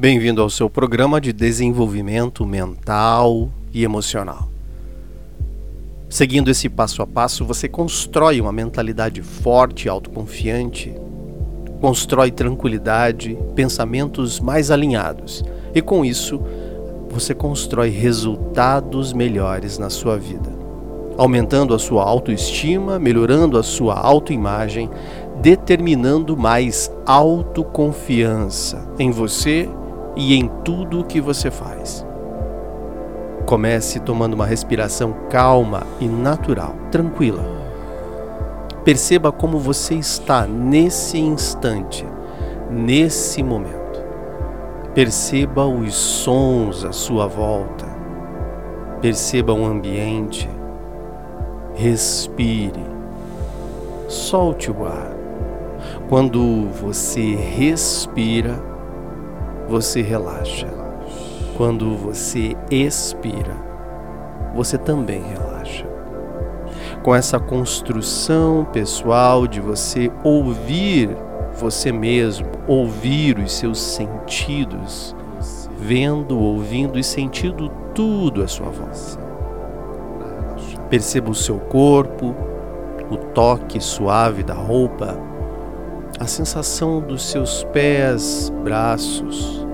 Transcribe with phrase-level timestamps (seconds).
[0.00, 4.48] Bem-vindo ao seu programa de desenvolvimento mental e emocional.
[6.08, 10.94] Seguindo esse passo a passo, você constrói uma mentalidade forte e autoconfiante,
[11.80, 15.42] constrói tranquilidade, pensamentos mais alinhados
[15.74, 16.40] e, com isso,
[17.10, 20.48] você constrói resultados melhores na sua vida,
[21.16, 24.88] aumentando a sua autoestima, melhorando a sua autoimagem,
[25.42, 29.68] determinando mais autoconfiança em você
[30.18, 32.04] e em tudo o que você faz.
[33.46, 37.42] Comece tomando uma respiração calma e natural, tranquila.
[38.84, 42.04] Perceba como você está nesse instante,
[42.68, 43.78] nesse momento.
[44.92, 47.86] Perceba os sons à sua volta.
[49.00, 50.50] Perceba o ambiente.
[51.74, 52.84] Respire.
[54.08, 55.12] Solte o ar.
[56.08, 58.60] Quando você respira,
[59.68, 60.66] você relaxa.
[61.56, 63.56] Quando você expira,
[64.54, 65.86] você também relaxa.
[67.02, 71.16] Com essa construção pessoal de você ouvir
[71.58, 75.14] você mesmo, ouvir os seus sentidos,
[75.76, 79.18] vendo, ouvindo e sentindo tudo à sua volta.
[80.88, 82.34] Perceba o seu corpo,
[83.10, 85.18] o toque suave da roupa,
[86.18, 89.66] a sensação dos seus pés, braços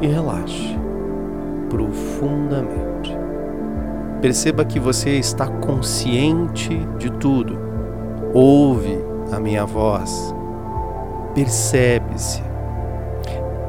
[0.00, 0.76] e relaxe
[1.68, 3.16] profundamente.
[4.20, 7.58] Perceba que você está consciente de tudo.
[8.32, 8.98] Ouve
[9.30, 10.34] a minha voz.
[11.34, 12.42] Percebe-se.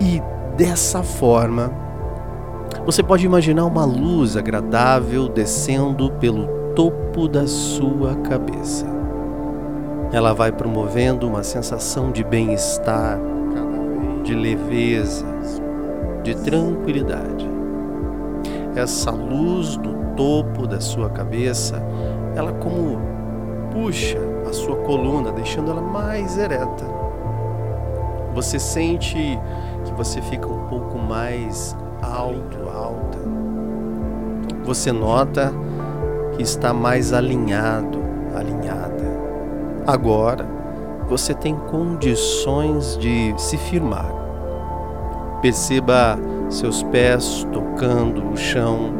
[0.00, 0.22] E
[0.56, 1.70] dessa forma,
[2.84, 8.89] você pode imaginar uma luz agradável descendo pelo topo da sua cabeça.
[10.12, 13.18] Ela vai promovendo uma sensação de bem-estar,
[14.24, 15.24] de leveza,
[16.22, 17.48] de tranquilidade.
[18.74, 21.80] Essa luz do topo da sua cabeça,
[22.34, 22.98] ela como
[23.72, 24.18] puxa
[24.48, 26.84] a sua coluna, deixando ela mais ereta.
[28.34, 29.16] Você sente
[29.84, 33.18] que você fica um pouco mais alto, alta.
[34.64, 35.52] Você nota
[36.36, 37.98] que está mais alinhado,
[38.36, 38.99] alinhada.
[39.86, 40.46] Agora
[41.08, 44.20] você tem condições de se firmar
[45.40, 46.18] Perceba
[46.50, 48.92] seus pés tocando o chão.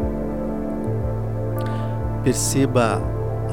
[2.25, 3.03] Perceba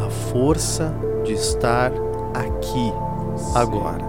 [0.06, 0.94] a força
[1.26, 1.92] de estar
[2.34, 2.94] aqui
[3.54, 4.06] agora.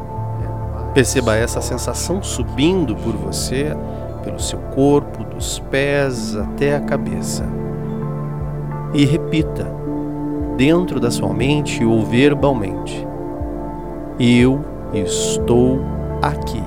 [0.94, 3.76] Perceba essa sensação subindo por você,
[4.22, 7.44] pelo seu corpo, dos pés até a cabeça.
[8.94, 9.66] E repita,
[10.56, 13.07] dentro da sua mente ou verbalmente:
[14.18, 15.78] Eu estou
[16.22, 16.62] aqui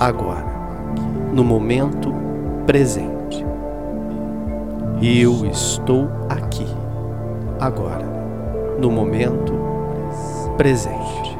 [0.00, 0.54] agora
[1.34, 2.14] no momento
[2.64, 3.44] presente.
[5.02, 6.66] Eu estou aqui,
[7.60, 8.06] agora,
[8.80, 9.52] no momento
[10.56, 11.36] presente.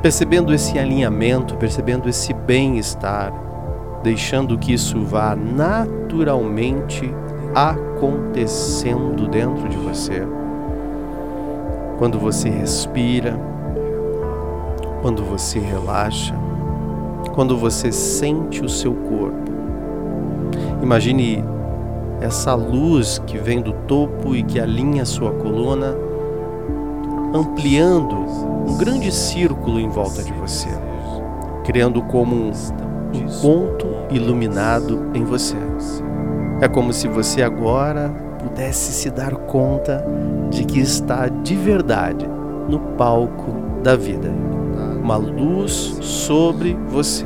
[0.00, 3.32] Percebendo esse alinhamento, percebendo esse bem-estar,
[4.02, 7.14] deixando que isso vá naturalmente
[7.54, 10.26] acontecendo dentro de você.
[11.98, 13.38] Quando você respira,
[15.00, 16.34] quando você relaxa,
[17.34, 19.52] quando você sente o seu corpo.
[20.82, 21.44] Imagine
[22.20, 25.94] essa luz que vem do topo e que alinha a sua coluna,
[27.34, 30.68] ampliando um grande círculo em volta de você,
[31.64, 35.56] criando como um, um ponto iluminado em você.
[36.60, 38.10] É como se você agora
[38.46, 40.04] pudesse se dar conta
[40.50, 42.26] de que está de verdade
[42.68, 43.52] no palco
[43.82, 44.30] da vida
[45.06, 47.24] uma luz sobre você,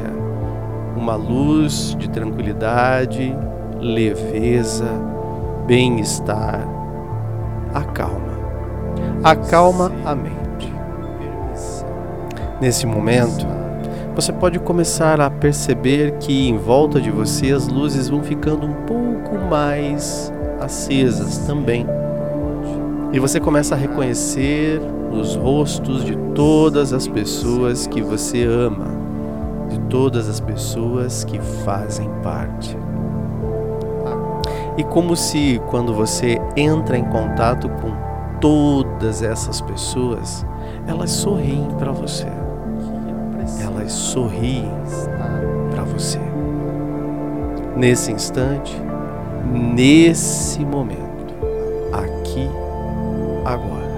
[0.94, 3.34] uma luz de tranquilidade,
[3.80, 4.84] leveza,
[5.66, 6.60] bem-estar.
[7.72, 8.34] Acalma,
[9.24, 10.70] acalma a mente.
[12.60, 13.46] Nesse momento,
[14.14, 18.74] você pode começar a perceber que em volta de você as luzes vão ficando um
[18.84, 20.30] pouco mais
[20.60, 21.86] acesas também.
[23.12, 24.80] E você começa a reconhecer
[25.10, 28.86] os rostos de todas as pessoas que você ama,
[29.68, 32.76] de todas as pessoas que fazem parte.
[34.76, 37.92] E como se quando você entra em contato com
[38.40, 40.46] todas essas pessoas,
[40.86, 42.28] elas sorriem para você.
[43.62, 44.70] Elas sorriem
[45.70, 46.20] para você.
[47.76, 48.80] Nesse instante,
[49.44, 51.34] nesse momento,
[51.92, 52.48] aqui,
[53.44, 53.90] agora.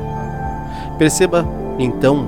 [0.99, 1.47] Perceba
[1.79, 2.27] então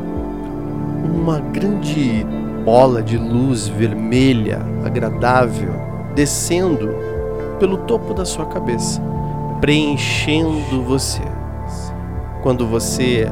[1.05, 2.27] uma grande
[2.65, 5.73] bola de luz vermelha agradável
[6.15, 6.89] descendo
[7.59, 9.01] pelo topo da sua cabeça,
[9.61, 11.23] preenchendo você.
[12.43, 13.31] Quando você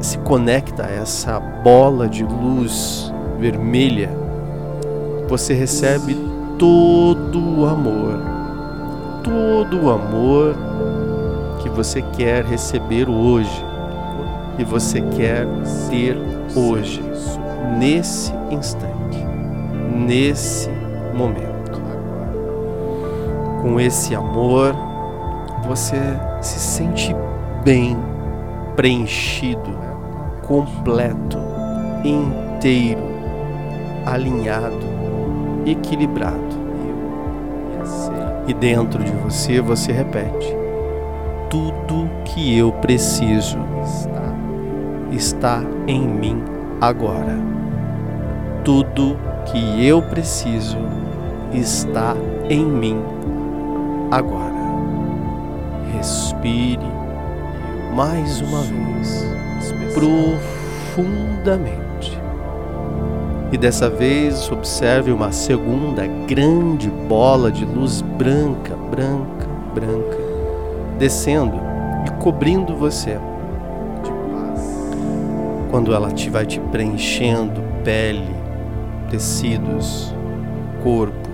[0.00, 4.10] se conecta a essa bola de luz vermelha,
[5.28, 6.16] você recebe
[6.58, 8.20] todo o amor,
[9.24, 10.54] todo o amor
[11.62, 13.64] que você quer receber hoje
[14.58, 15.46] e você quer
[15.88, 16.16] ter
[16.54, 17.02] hoje,
[17.78, 19.18] nesse instante,
[19.92, 20.68] nesse
[21.14, 21.82] momento.
[23.62, 24.76] Com esse amor,
[25.66, 25.96] você
[26.42, 27.16] se sente
[27.64, 27.96] bem,
[28.76, 29.74] preenchido,
[30.42, 31.38] completo,
[32.04, 33.02] inteiro,
[34.04, 34.86] alinhado,
[35.64, 36.63] equilibrado.
[38.46, 40.54] E dentro de você, você repete:
[41.48, 43.58] tudo que eu preciso
[45.10, 46.42] está em mim
[46.80, 47.38] agora.
[48.64, 50.78] Tudo que eu preciso
[51.52, 52.16] está
[52.48, 53.00] em mim
[54.10, 54.52] agora.
[55.96, 56.94] Respire
[57.94, 59.24] mais uma vez,
[59.94, 61.83] profundamente.
[63.52, 70.18] E dessa vez observe uma segunda grande bola de luz branca, branca, branca,
[70.98, 71.60] descendo
[72.06, 73.18] e cobrindo você.
[75.70, 78.34] Quando ela te vai te preenchendo pele,
[79.10, 80.14] tecidos,
[80.82, 81.28] corpo,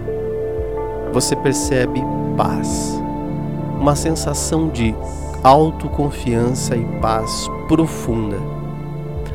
[1.13, 2.03] você percebe
[2.37, 3.01] paz,
[3.79, 4.95] uma sensação de
[5.43, 8.37] autoconfiança e paz profunda,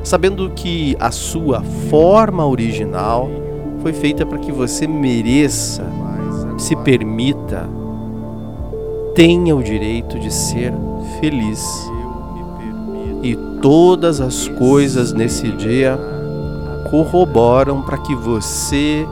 [0.06, 3.28] sabendo que a sua forma original
[3.82, 5.84] foi feita para que você mereça,
[6.60, 7.68] se permita,
[9.16, 10.72] tenha o direito de ser
[11.20, 11.60] feliz
[13.24, 15.98] e todas as coisas nesse dia
[16.92, 19.08] corroboram para que você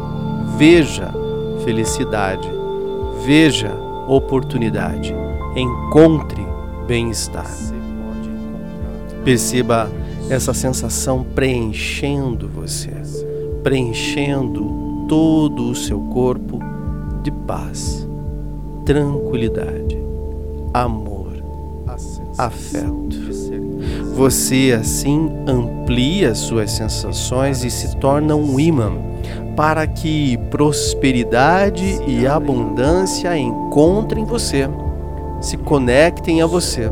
[0.58, 1.12] veja
[1.66, 2.48] felicidade,
[3.26, 3.76] veja
[4.08, 5.16] oportunidade,
[5.56, 6.46] encontre
[6.86, 7.50] bem-estar.
[9.24, 9.90] Perceba
[10.34, 12.92] essa sensação preenchendo você,
[13.62, 16.60] preenchendo todo o seu corpo
[17.22, 18.08] de paz,
[18.86, 19.98] tranquilidade,
[20.74, 21.34] amor,
[22.38, 23.24] afeto.
[24.16, 28.92] Você assim amplia suas sensações e se torna um imã
[29.56, 34.68] para que prosperidade e abundância encontrem você,
[35.40, 36.90] se conectem a você.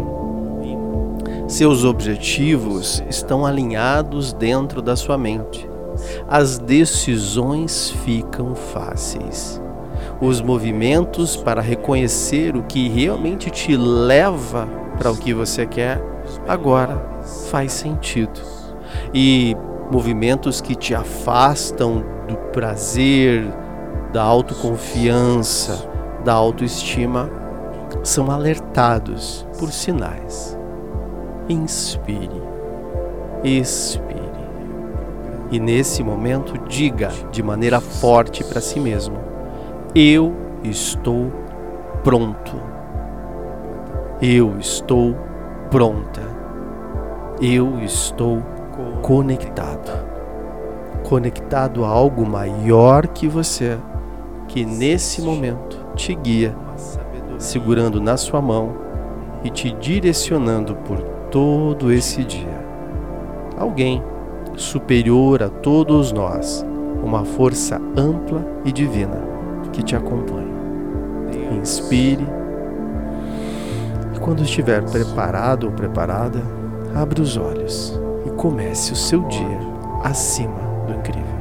[1.51, 5.69] Seus objetivos estão alinhados dentro da sua mente.
[6.25, 9.61] As decisões ficam fáceis.
[10.21, 14.65] Os movimentos para reconhecer o que realmente te leva
[14.97, 16.01] para o que você quer
[16.47, 17.05] agora
[17.49, 18.39] faz sentido.
[19.13, 19.53] E
[19.91, 23.43] movimentos que te afastam do prazer,
[24.13, 25.85] da autoconfiança,
[26.23, 27.29] da autoestima,
[28.03, 30.60] são alertados por sinais.
[31.51, 32.41] Inspire,
[33.43, 34.21] expire.
[35.51, 39.17] E nesse momento, diga de maneira forte para si mesmo:
[39.93, 40.33] Eu
[40.63, 41.29] estou
[42.05, 42.55] pronto.
[44.21, 45.13] Eu estou
[45.69, 46.21] pronta.
[47.41, 48.41] Eu estou
[49.01, 49.91] conectado.
[51.03, 53.77] Conectado a algo maior que você,
[54.47, 56.55] que nesse momento te guia,
[57.37, 58.73] segurando na sua mão
[59.43, 62.61] e te direcionando por todo esse dia.
[63.57, 64.03] Alguém
[64.57, 66.65] superior a todos nós,
[67.01, 69.31] uma força ampla e divina
[69.71, 70.51] que te acompanha.
[71.57, 72.25] Inspire
[74.15, 76.41] e quando estiver preparado ou preparada,
[76.93, 79.59] abra os olhos e comece o seu dia
[80.03, 81.40] acima do incrível.